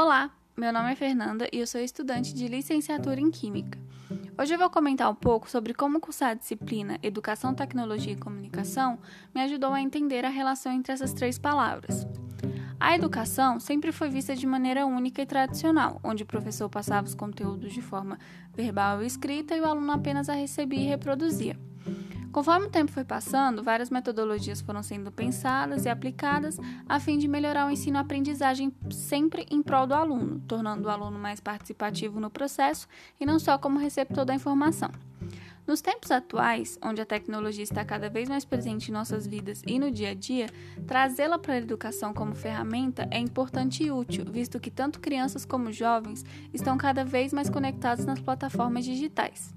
Olá, 0.00 0.30
meu 0.56 0.72
nome 0.72 0.92
é 0.92 0.94
Fernanda 0.94 1.48
e 1.52 1.58
eu 1.58 1.66
sou 1.66 1.80
estudante 1.80 2.32
de 2.32 2.46
licenciatura 2.46 3.20
em 3.20 3.32
Química. 3.32 3.76
Hoje 4.40 4.54
eu 4.54 4.58
vou 4.58 4.70
comentar 4.70 5.10
um 5.10 5.14
pouco 5.14 5.50
sobre 5.50 5.74
como 5.74 5.98
cursar 5.98 6.30
a 6.30 6.34
disciplina 6.34 7.00
Educação, 7.02 7.52
Tecnologia 7.52 8.12
e 8.12 8.16
Comunicação 8.16 9.00
me 9.34 9.40
ajudou 9.40 9.72
a 9.72 9.80
entender 9.80 10.24
a 10.24 10.28
relação 10.28 10.70
entre 10.70 10.92
essas 10.92 11.12
três 11.12 11.36
palavras. 11.36 12.06
A 12.78 12.94
educação 12.94 13.58
sempre 13.58 13.90
foi 13.90 14.08
vista 14.08 14.36
de 14.36 14.46
maneira 14.46 14.86
única 14.86 15.20
e 15.20 15.26
tradicional, 15.26 15.98
onde 16.04 16.22
o 16.22 16.26
professor 16.26 16.68
passava 16.68 17.08
os 17.08 17.16
conteúdos 17.16 17.72
de 17.72 17.82
forma 17.82 18.20
verbal 18.54 19.02
e 19.02 19.06
escrita 19.06 19.56
e 19.56 19.60
o 19.60 19.66
aluno 19.66 19.90
apenas 19.90 20.28
a 20.28 20.34
recebia 20.34 20.78
e 20.78 20.86
reproduzia. 20.86 21.58
Conforme 22.30 22.66
o 22.66 22.70
tempo 22.70 22.92
foi 22.92 23.04
passando, 23.04 23.62
várias 23.62 23.90
metodologias 23.90 24.60
foram 24.60 24.82
sendo 24.82 25.10
pensadas 25.10 25.84
e 25.84 25.88
aplicadas 25.88 26.58
a 26.88 27.00
fim 27.00 27.18
de 27.18 27.26
melhorar 27.26 27.66
o 27.66 27.70
ensino-aprendizagem 27.70 28.72
sempre 28.90 29.46
em 29.50 29.62
prol 29.62 29.86
do 29.86 29.94
aluno, 29.94 30.40
tornando 30.46 30.86
o 30.86 30.90
aluno 30.90 31.18
mais 31.18 31.40
participativo 31.40 32.20
no 32.20 32.30
processo 32.30 32.86
e 33.18 33.24
não 33.24 33.38
só 33.38 33.56
como 33.58 33.78
receptor 33.78 34.24
da 34.24 34.34
informação. 34.34 34.90
Nos 35.66 35.82
tempos 35.82 36.10
atuais, 36.10 36.78
onde 36.82 37.00
a 37.00 37.04
tecnologia 37.04 37.62
está 37.62 37.84
cada 37.84 38.08
vez 38.08 38.26
mais 38.28 38.44
presente 38.44 38.88
em 38.88 38.92
nossas 38.92 39.26
vidas 39.26 39.62
e 39.66 39.78
no 39.78 39.90
dia 39.90 40.10
a 40.10 40.14
dia, 40.14 40.46
trazê-la 40.86 41.38
para 41.38 41.54
a 41.54 41.58
educação 41.58 42.14
como 42.14 42.34
ferramenta 42.34 43.06
é 43.10 43.18
importante 43.18 43.84
e 43.84 43.90
útil, 43.90 44.24
visto 44.24 44.58
que 44.58 44.70
tanto 44.70 45.00
crianças 45.00 45.44
como 45.44 45.72
jovens 45.72 46.24
estão 46.54 46.78
cada 46.78 47.04
vez 47.04 47.34
mais 47.34 47.50
conectados 47.50 48.06
nas 48.06 48.18
plataformas 48.18 48.84
digitais. 48.84 49.52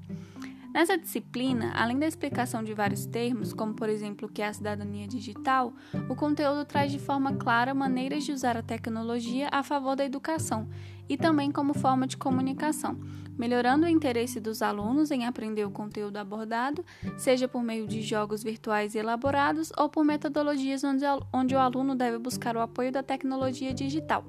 Nessa 0.74 0.98
disciplina, 0.98 1.74
além 1.76 2.00
da 2.00 2.08
explicação 2.08 2.64
de 2.64 2.74
vários 2.74 3.06
termos, 3.06 3.54
como 3.54 3.74
por 3.74 3.90
exemplo 3.90 4.28
o 4.28 4.32
que 4.32 4.42
é 4.42 4.48
a 4.48 4.54
cidadania 4.54 5.06
digital, 5.06 5.74
o 6.08 6.16
conteúdo 6.16 6.64
traz 6.64 6.92
de 6.92 6.98
forma 6.98 7.36
clara 7.36 7.74
maneiras 7.74 8.24
de 8.24 8.32
usar 8.32 8.56
a 8.56 8.64
tecnologia 8.64 9.50
a 9.52 9.64
favor 9.64 9.98
da 9.98 10.06
educação 10.06 10.70
e 11.10 11.18
também 11.18 11.52
como 11.52 11.74
forma 11.74 12.08
de 12.08 12.16
comunicação, 12.16 12.98
melhorando 13.38 13.86
o 13.86 13.90
interesse 13.90 14.40
dos 14.40 14.62
alunos 14.62 15.12
em 15.12 15.26
aprender 15.26 15.66
o 15.66 15.72
conteúdo 15.72 16.16
abordado, 16.16 16.86
seja 17.18 17.50
por 17.50 17.62
meio 17.62 17.86
de 17.86 18.02
jogos 18.02 18.42
virtuais 18.42 18.96
elaborados 18.96 19.74
ou 19.78 19.90
por 19.90 20.06
metodologias 20.06 20.86
onde, 20.86 21.04
onde 21.34 21.54
o 21.54 21.60
aluno 21.60 21.96
deve 21.96 22.18
buscar 22.18 22.56
o 22.56 22.62
apoio 22.62 22.94
da 22.94 23.04
tecnologia 23.04 23.74
digital, 23.74 24.24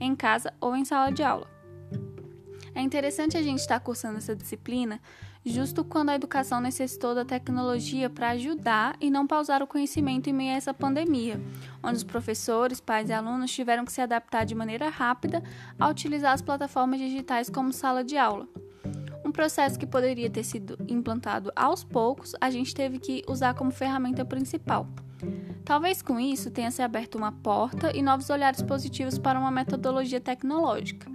em 0.00 0.16
casa 0.16 0.52
ou 0.60 0.74
em 0.74 0.84
sala 0.84 1.12
de 1.12 1.22
aula. 1.22 1.48
É 2.74 2.82
interessante 2.82 3.38
a 3.38 3.42
gente 3.42 3.60
estar 3.60 3.80
cursando 3.80 4.18
essa 4.18 4.36
disciplina 4.36 5.00
justo 5.48 5.84
quando 5.84 6.10
a 6.10 6.14
educação 6.16 6.60
necessitou 6.60 7.14
da 7.14 7.24
tecnologia 7.24 8.10
para 8.10 8.30
ajudar 8.30 8.96
e 9.00 9.08
não 9.08 9.26
pausar 9.26 9.62
o 9.62 9.66
conhecimento 9.66 10.28
em 10.28 10.32
meio 10.32 10.52
a 10.52 10.56
essa 10.56 10.74
pandemia, 10.74 11.40
onde 11.80 11.96
os 11.96 12.04
professores, 12.04 12.80
pais 12.80 13.08
e 13.08 13.12
alunos 13.12 13.52
tiveram 13.52 13.84
que 13.84 13.92
se 13.92 14.00
adaptar 14.00 14.44
de 14.44 14.56
maneira 14.56 14.88
rápida 14.88 15.42
a 15.78 15.88
utilizar 15.88 16.32
as 16.32 16.42
plataformas 16.42 16.98
digitais 16.98 17.48
como 17.48 17.72
sala 17.72 18.02
de 18.02 18.16
aula. 18.16 18.48
Um 19.24 19.30
processo 19.30 19.78
que 19.78 19.86
poderia 19.86 20.28
ter 20.28 20.42
sido 20.42 20.76
implantado 20.88 21.52
aos 21.54 21.84
poucos, 21.84 22.34
a 22.40 22.50
gente 22.50 22.74
teve 22.74 22.98
que 22.98 23.22
usar 23.28 23.54
como 23.54 23.70
ferramenta 23.70 24.24
principal. 24.24 24.88
Talvez 25.64 26.02
com 26.02 26.18
isso 26.18 26.50
tenha 26.50 26.70
se 26.70 26.82
aberto 26.82 27.16
uma 27.16 27.30
porta 27.30 27.96
e 27.96 28.02
novos 28.02 28.30
olhares 28.30 28.62
positivos 28.62 29.18
para 29.18 29.38
uma 29.38 29.50
metodologia 29.50 30.20
tecnológica 30.20 31.10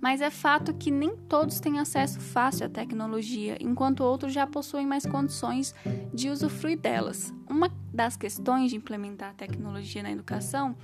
mas 0.00 0.20
é 0.20 0.30
fato 0.30 0.74
que 0.74 0.90
nem 0.90 1.16
todos 1.16 1.60
têm 1.60 1.78
acesso 1.78 2.20
fácil 2.20 2.66
à 2.66 2.68
tecnologia, 2.68 3.56
enquanto 3.60 4.00
outros 4.00 4.32
já 4.32 4.46
possuem 4.46 4.86
mais 4.86 5.06
condições 5.06 5.74
de 6.12 6.30
usufruir 6.30 6.78
delas. 6.78 7.34
Uma 7.48 7.70
das 7.92 8.16
questões 8.16 8.70
de 8.70 8.76
implementar 8.76 9.30
a 9.30 9.34
tecnologia 9.34 10.02
na 10.02 10.12
educação 10.12 10.76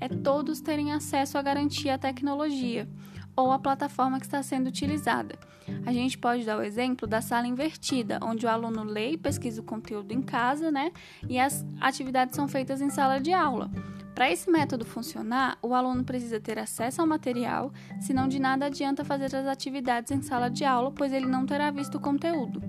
é 0.00 0.08
todos 0.08 0.60
terem 0.60 0.92
acesso 0.92 1.38
à 1.38 1.42
garantia 1.42 1.94
à 1.94 1.98
tecnologia 1.98 2.88
ou 3.36 3.52
à 3.52 3.58
plataforma 3.58 4.18
que 4.18 4.26
está 4.26 4.42
sendo 4.42 4.66
utilizada. 4.66 5.38
A 5.84 5.92
gente 5.92 6.16
pode 6.16 6.44
dar 6.44 6.58
o 6.58 6.62
exemplo 6.62 7.06
da 7.06 7.20
sala 7.20 7.46
invertida, 7.46 8.18
onde 8.22 8.46
o 8.46 8.48
aluno 8.48 8.82
lê 8.82 9.12
e 9.12 9.18
pesquisa 9.18 9.60
o 9.60 9.64
conteúdo 9.64 10.12
em 10.12 10.22
casa, 10.22 10.70
né? 10.70 10.92
E 11.28 11.38
as 11.38 11.64
atividades 11.80 12.34
são 12.34 12.48
feitas 12.48 12.80
em 12.80 12.88
sala 12.88 13.20
de 13.20 13.32
aula. 13.32 13.70
Para 14.16 14.30
esse 14.30 14.50
método 14.50 14.86
funcionar, 14.86 15.58
o 15.60 15.74
aluno 15.74 16.02
precisa 16.02 16.40
ter 16.40 16.58
acesso 16.58 17.02
ao 17.02 17.06
material, 17.06 17.70
senão 18.00 18.26
de 18.26 18.38
nada 18.38 18.64
adianta 18.64 19.04
fazer 19.04 19.26
as 19.36 19.46
atividades 19.46 20.10
em 20.10 20.22
sala 20.22 20.48
de 20.48 20.64
aula, 20.64 20.90
pois 20.90 21.12
ele 21.12 21.26
não 21.26 21.44
terá 21.44 21.70
visto 21.70 21.96
o 21.96 22.00
conteúdo. 22.00 22.62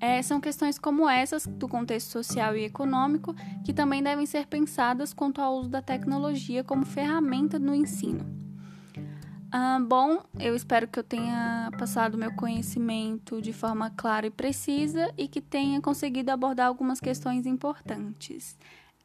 É, 0.00 0.22
são 0.22 0.40
questões 0.40 0.78
como 0.78 1.08
essas, 1.08 1.44
do 1.48 1.66
contexto 1.66 2.10
social 2.10 2.56
e 2.56 2.64
econômico, 2.64 3.34
que 3.64 3.72
também 3.72 4.00
devem 4.00 4.24
ser 4.24 4.46
pensadas 4.46 5.12
quanto 5.12 5.42
ao 5.42 5.56
uso 5.56 5.68
da 5.68 5.82
tecnologia 5.82 6.62
como 6.62 6.86
ferramenta 6.86 7.58
no 7.58 7.74
ensino. 7.74 8.24
Ah, 9.50 9.80
bom, 9.80 10.22
eu 10.38 10.54
espero 10.54 10.86
que 10.86 11.00
eu 11.00 11.02
tenha 11.02 11.72
passado 11.76 12.16
meu 12.16 12.32
conhecimento 12.36 13.42
de 13.42 13.52
forma 13.52 13.90
clara 13.90 14.28
e 14.28 14.30
precisa 14.30 15.12
e 15.18 15.26
que 15.26 15.40
tenha 15.40 15.80
conseguido 15.80 16.30
abordar 16.30 16.68
algumas 16.68 17.00
questões 17.00 17.46
importantes. 17.46 18.56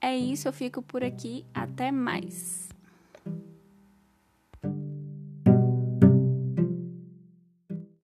É 0.03 0.14
isso, 0.18 0.50
eu 0.50 0.53
fico 0.53 0.81
por 0.81 1.02
aqui. 1.02 1.46
Até 1.53 1.90
mais. 1.90 2.68